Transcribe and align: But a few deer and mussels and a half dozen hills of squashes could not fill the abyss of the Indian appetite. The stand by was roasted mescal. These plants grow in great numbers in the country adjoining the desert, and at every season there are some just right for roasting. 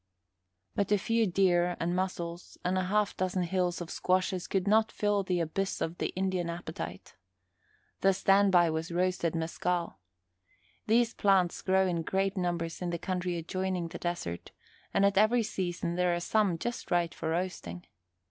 But 0.73 0.91
a 0.91 0.97
few 0.97 1.27
deer 1.27 1.77
and 1.79 1.95
mussels 1.95 2.57
and 2.65 2.75
a 2.75 2.85
half 2.85 3.15
dozen 3.15 3.43
hills 3.43 3.81
of 3.81 3.91
squashes 3.91 4.47
could 4.47 4.67
not 4.67 4.91
fill 4.91 5.21
the 5.21 5.39
abyss 5.39 5.79
of 5.79 5.99
the 5.99 6.07
Indian 6.15 6.49
appetite. 6.49 7.15
The 7.99 8.11
stand 8.11 8.51
by 8.51 8.71
was 8.71 8.91
roasted 8.91 9.35
mescal. 9.35 9.99
These 10.87 11.13
plants 11.13 11.61
grow 11.61 11.85
in 11.85 12.01
great 12.01 12.35
numbers 12.35 12.81
in 12.81 12.89
the 12.89 12.97
country 12.97 13.37
adjoining 13.37 13.89
the 13.89 13.99
desert, 13.99 14.49
and 14.91 15.05
at 15.05 15.19
every 15.19 15.43
season 15.43 15.93
there 15.93 16.15
are 16.15 16.19
some 16.19 16.57
just 16.57 16.89
right 16.89 17.13
for 17.13 17.29
roasting. 17.29 17.85